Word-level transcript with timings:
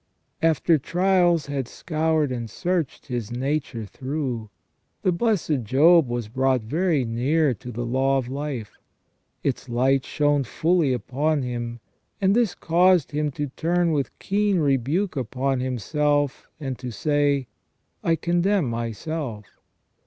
After 0.41 0.79
trials 0.79 1.45
had 1.45 1.67
scoured 1.67 2.31
and 2.31 2.49
searched 2.49 3.05
his 3.05 3.29
nature 3.31 3.85
through, 3.85 4.49
the 5.03 5.11
blessed 5.11 5.61
Job 5.61 6.07
was 6.07 6.27
brought 6.27 6.61
very 6.63 7.05
near 7.05 7.53
to 7.53 7.71
the 7.71 7.85
law 7.85 8.17
of 8.17 8.27
life; 8.27 8.79
its 9.43 9.69
light 9.69 10.03
shone 10.03 10.43
fully 10.43 10.91
upon 10.91 11.43
him, 11.43 11.81
and 12.19 12.35
this 12.35 12.55
caused 12.55 13.11
him 13.11 13.29
to 13.33 13.49
turn 13.55 13.91
with 13.91 14.17
keen 14.17 14.57
rebuke 14.57 15.15
upon 15.15 15.59
himself, 15.59 16.49
and 16.59 16.79
to 16.79 16.89
say:' 16.89 17.45
I 18.03 18.15
condemn 18.15 18.65
myself. 18.71 19.45